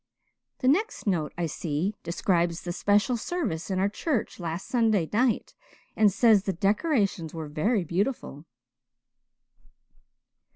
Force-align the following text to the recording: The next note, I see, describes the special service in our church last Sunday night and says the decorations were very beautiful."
The 0.61 0.67
next 0.67 1.05
note, 1.05 1.31
I 1.37 1.45
see, 1.45 1.93
describes 2.01 2.61
the 2.63 2.71
special 2.73 3.15
service 3.17 3.69
in 3.69 3.77
our 3.77 3.87
church 3.87 4.39
last 4.39 4.67
Sunday 4.67 5.07
night 5.13 5.53
and 5.95 6.11
says 6.11 6.41
the 6.45 6.53
decorations 6.53 7.35
were 7.35 7.47
very 7.47 7.83
beautiful." 7.83 8.45